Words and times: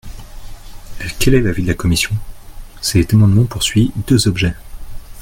Quel 1.19 1.35
est 1.35 1.41
l’avis 1.41 1.61
de 1.61 1.67
la 1.67 1.73
commission? 1.75 2.09
Cet 2.81 3.13
amendement 3.13 3.45
poursuit 3.45 3.91
deux 4.07 4.27
objets. 4.27 4.55